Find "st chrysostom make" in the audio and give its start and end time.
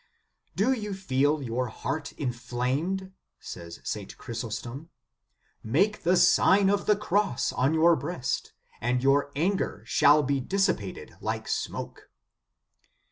3.83-6.01